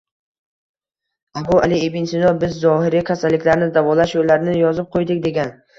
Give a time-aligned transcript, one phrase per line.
[1.37, 5.59] Abu Ali ibn Sino: "Biz zohiriy kasalliklarni davolash yo‘llarini yozib qo‘ydik" degan.